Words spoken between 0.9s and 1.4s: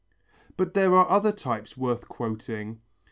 are other